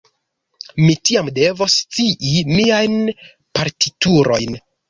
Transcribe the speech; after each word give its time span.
Mi 0.85 0.95
tiam 1.09 1.29
devos 1.39 1.75
scii 1.83 2.33
miajn 2.55 2.99
partiturojn. 3.59 4.61